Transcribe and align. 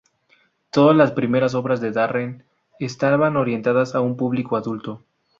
Todas 0.71 0.97
las 0.97 1.11
primeras 1.11 1.53
obras 1.53 1.79
de 1.79 1.91
Darren 1.91 2.43
estaban 2.79 3.37
orientadas 3.37 3.93
a 3.93 4.01
un 4.01 4.17
público 4.17 4.55
adulto. 4.57 5.03